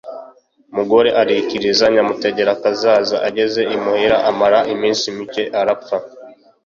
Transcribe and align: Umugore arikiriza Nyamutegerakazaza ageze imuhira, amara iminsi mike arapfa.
Umugore 0.71 1.09
arikiriza 1.21 1.85
Nyamutegerakazaza 1.93 3.17
ageze 3.27 3.61
imuhira, 3.75 4.17
amara 4.29 4.59
iminsi 4.73 5.05
mike 5.17 5.43
arapfa. 5.59 5.97